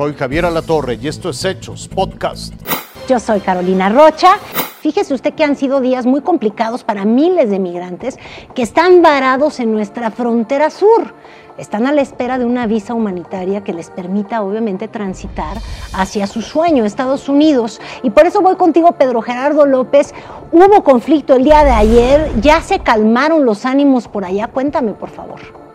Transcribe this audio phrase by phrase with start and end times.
[0.00, 2.54] Soy Javier Alatorre y esto es Hechos Podcast.
[3.06, 4.38] Yo soy Carolina Rocha.
[4.80, 8.18] Fíjese usted que han sido días muy complicados para miles de migrantes
[8.54, 11.12] que están varados en nuestra frontera sur.
[11.58, 15.58] Están a la espera de una visa humanitaria que les permita obviamente transitar
[15.92, 17.78] hacia su sueño, Estados Unidos.
[18.02, 20.14] Y por eso voy contigo, Pedro Gerardo López.
[20.50, 24.46] Hubo conflicto el día de ayer, ya se calmaron los ánimos por allá.
[24.46, 25.69] Cuéntame, por favor.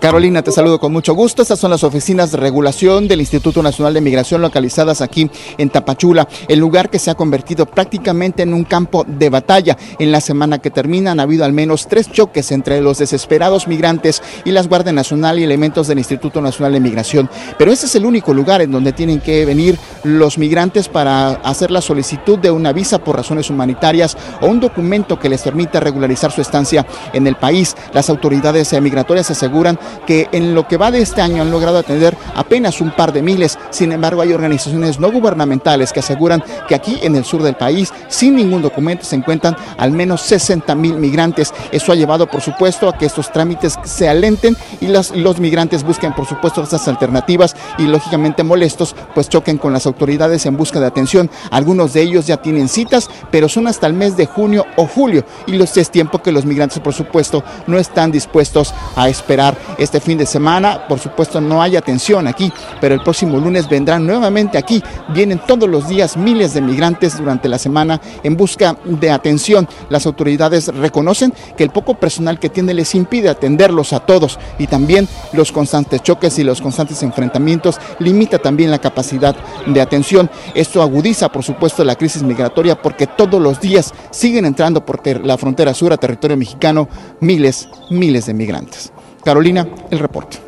[0.00, 1.42] Carolina, te saludo con mucho gusto.
[1.42, 6.26] Estas son las oficinas de regulación del Instituto Nacional de Migración localizadas aquí en Tapachula,
[6.48, 9.76] el lugar que se ha convertido prácticamente en un campo de batalla.
[9.98, 14.22] En la semana que termina han habido al menos tres choques entre los desesperados migrantes
[14.46, 17.28] y las Guardias Nacional y elementos del Instituto Nacional de Migración.
[17.58, 21.70] Pero ese es el único lugar en donde tienen que venir los migrantes para hacer
[21.70, 26.32] la solicitud de una visa por razones humanitarias o un documento que les permita regularizar
[26.32, 27.76] su estancia en el país.
[27.92, 32.16] Las autoridades migratorias aseguran que en lo que va de este año han logrado atender
[32.34, 33.58] apenas un par de miles.
[33.70, 37.92] Sin embargo, hay organizaciones no gubernamentales que aseguran que aquí en el sur del país,
[38.08, 41.52] sin ningún documento, se encuentran al menos 60 mil migrantes.
[41.72, 46.12] Eso ha llevado, por supuesto, a que estos trámites se alenten y los migrantes busquen,
[46.12, 50.86] por supuesto, estas alternativas y, lógicamente, molestos, pues choquen con las autoridades en busca de
[50.86, 51.30] atención.
[51.50, 55.24] Algunos de ellos ya tienen citas, pero son hasta el mes de junio o julio
[55.46, 59.98] y los es tiempo que los migrantes, por supuesto, no están dispuestos a esperar este
[59.98, 60.86] fin de semana.
[60.86, 64.80] Por supuesto no hay atención aquí, pero el próximo lunes vendrán nuevamente aquí.
[65.08, 69.66] Vienen todos los días miles de migrantes durante la semana en busca de atención.
[69.88, 74.66] Las autoridades reconocen que el poco personal que tiene les impide atenderlos a todos y
[74.66, 79.34] también los constantes choques y los constantes enfrentamientos limita también la capacidad
[79.66, 80.30] de atención.
[80.54, 85.38] Esto agudiza, por supuesto, la crisis migratoria porque todos los días siguen entrando por la
[85.38, 86.88] frontera sur a territorio mexicano
[87.20, 88.92] miles, miles de migrantes.
[89.24, 90.38] Carolina, el reporte.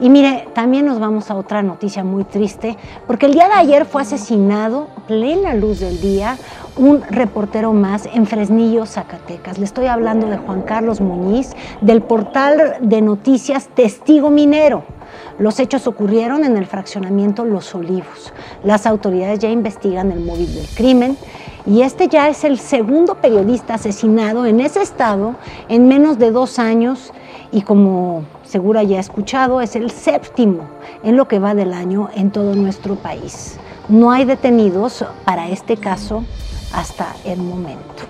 [0.00, 3.86] Y mire, también nos vamos a otra noticia muy triste, porque el día de ayer
[3.86, 6.36] fue asesinado, plena luz del día,
[6.76, 9.58] un reportero más en Fresnillo, Zacatecas.
[9.58, 14.82] Le estoy hablando de Juan Carlos Muñiz, del portal de noticias Testigo Minero.
[15.38, 18.32] Los hechos ocurrieron en el fraccionamiento Los Olivos.
[18.64, 21.16] Las autoridades ya investigan el móvil del crimen
[21.66, 25.36] y este ya es el segundo periodista asesinado en ese estado
[25.68, 27.12] en menos de dos años
[27.54, 30.64] y como segura ya ha escuchado, es el séptimo
[31.04, 33.58] en lo que va del año en todo nuestro país.
[33.88, 36.24] No hay detenidos para este caso
[36.74, 38.02] hasta el momento.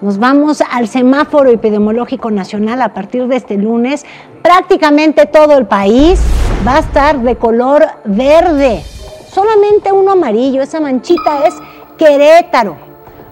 [0.00, 4.06] Nos vamos al semáforo epidemiológico nacional a partir de este lunes.
[4.42, 6.22] Prácticamente todo el país
[6.66, 8.82] va a estar de color verde.
[9.28, 11.54] Solamente uno amarillo, esa manchita es
[11.98, 12.76] Querétaro.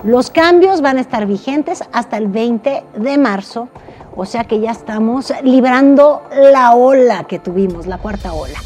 [0.04, 3.68] Los cambios van a estar vigentes hasta el 20 de marzo
[4.16, 8.58] o sea que ya estamos librando la ola que tuvimos, la cuarta ola.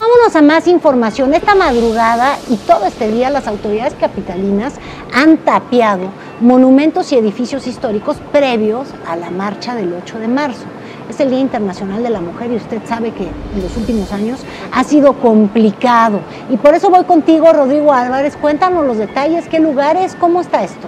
[0.00, 1.32] Vámonos a más información.
[1.32, 4.74] Esta madrugada y todo este día las autoridades capitalinas
[5.14, 6.08] han tapiado
[6.40, 10.64] monumentos y edificios históricos previos a la marcha del 8 de marzo.
[11.08, 14.40] Es el Día Internacional de la Mujer y usted sabe que en los últimos años
[14.72, 16.20] ha sido complicado.
[16.50, 18.36] Y por eso voy contigo, Rodrigo Álvarez.
[18.36, 20.86] Cuéntanos los detalles, qué lugares, cómo está esto.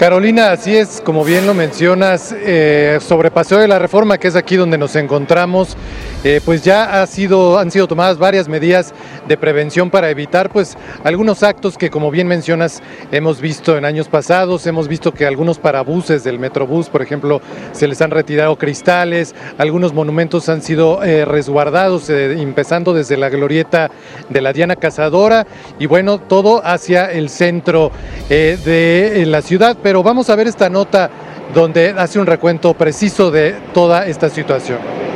[0.00, 4.34] Carolina, así es, como bien lo mencionas, eh, sobre Paseo de la Reforma, que es
[4.34, 5.76] aquí donde nos encontramos,
[6.24, 8.92] eh, pues ya han sido tomadas varias medidas
[9.26, 14.08] de prevención para evitar pues algunos actos que como bien mencionas hemos visto en años
[14.08, 17.40] pasados, hemos visto que algunos parabuses del Metrobús, por ejemplo,
[17.72, 23.90] se les han retirado cristales, algunos monumentos han sido eh, resguardados, empezando desde la glorieta
[24.28, 25.46] de la Diana Cazadora
[25.78, 27.90] y bueno, todo hacia el centro
[28.28, 31.10] de la ciudad pero vamos a ver esta nota
[31.54, 35.09] donde hace un recuento preciso de toda esta situación.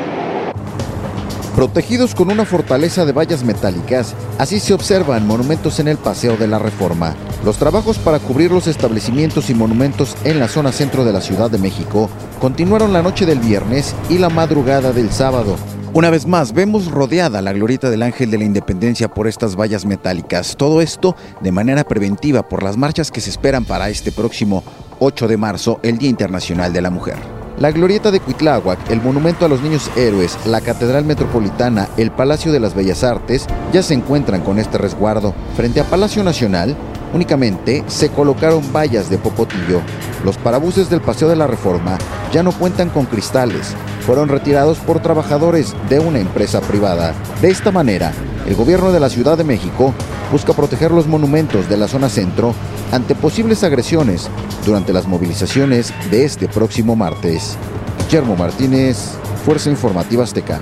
[1.54, 6.48] Protegidos con una fortaleza de vallas metálicas, así se observan monumentos en el Paseo de
[6.48, 7.14] la Reforma.
[7.44, 11.52] Los trabajos para cubrir los establecimientos y monumentos en la zona centro de la Ciudad
[11.52, 15.54] de México continuaron la noche del viernes y la madrugada del sábado.
[15.92, 19.86] Una vez más, vemos rodeada la glorieta del Ángel de la Independencia por estas vallas
[19.86, 20.56] metálicas.
[20.56, 24.64] Todo esto de manera preventiva por las marchas que se esperan para este próximo
[24.98, 27.33] 8 de marzo, el Día Internacional de la Mujer.
[27.58, 32.50] La glorieta de Cuitláhuac, el monumento a los niños héroes, la Catedral Metropolitana, el Palacio
[32.50, 35.34] de las Bellas Artes ya se encuentran con este resguardo.
[35.54, 36.74] Frente a Palacio Nacional,
[37.14, 39.82] únicamente se colocaron vallas de popotillo.
[40.24, 41.96] Los parabuses del Paseo de la Reforma
[42.32, 47.14] ya no cuentan con cristales, fueron retirados por trabajadores de una empresa privada.
[47.40, 48.12] De esta manera,
[48.48, 49.94] el gobierno de la Ciudad de México
[50.30, 52.54] busca proteger los monumentos de la zona centro
[52.92, 54.28] ante posibles agresiones
[54.64, 57.56] durante las movilizaciones de este próximo martes.
[58.04, 60.60] Guillermo Martínez, Fuerza Informativa Azteca.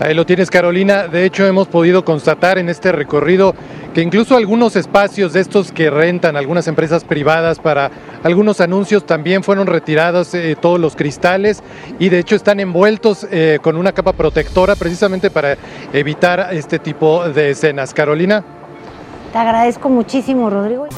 [0.00, 3.54] Ahí lo tienes Carolina, de hecho hemos podido constatar en este recorrido
[3.94, 7.90] que incluso algunos espacios de estos que rentan algunas empresas privadas para
[8.22, 11.62] algunos anuncios también fueron retirados eh, todos los cristales
[11.98, 15.56] y de hecho están envueltos eh, con una capa protectora precisamente para
[15.92, 17.92] evitar este tipo de escenas.
[17.94, 18.44] Carolina.
[19.32, 20.88] Te agradezco muchísimo, Rodrigo.